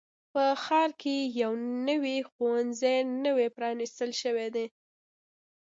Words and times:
په 0.33 0.43
ښار 0.63 0.89
کې 1.01 1.15
یو 1.41 1.51
نوي 1.87 2.17
ښوونځی 2.29 2.95
نوی 3.25 3.47
پرانیستل 3.57 4.11
شوی 4.21 4.47
دی. 4.55 4.65